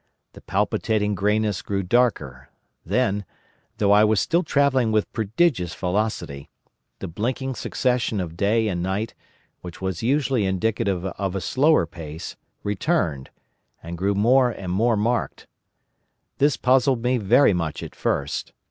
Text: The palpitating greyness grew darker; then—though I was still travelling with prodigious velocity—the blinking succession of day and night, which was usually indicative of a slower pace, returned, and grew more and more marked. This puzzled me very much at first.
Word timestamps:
The 0.33 0.41
palpitating 0.41 1.13
greyness 1.13 1.61
grew 1.61 1.83
darker; 1.83 2.49
then—though 2.83 3.91
I 3.91 4.03
was 4.03 4.19
still 4.19 4.41
travelling 4.41 4.91
with 4.91 5.13
prodigious 5.13 5.75
velocity—the 5.75 7.07
blinking 7.07 7.53
succession 7.53 8.19
of 8.19 8.35
day 8.35 8.67
and 8.67 8.81
night, 8.81 9.13
which 9.61 9.79
was 9.79 10.01
usually 10.01 10.47
indicative 10.47 11.05
of 11.05 11.35
a 11.35 11.39
slower 11.39 11.85
pace, 11.85 12.35
returned, 12.63 13.29
and 13.83 13.95
grew 13.95 14.15
more 14.15 14.49
and 14.49 14.71
more 14.71 14.97
marked. 14.97 15.45
This 16.39 16.57
puzzled 16.57 17.03
me 17.03 17.17
very 17.19 17.53
much 17.53 17.83
at 17.83 17.93
first. 17.93 18.53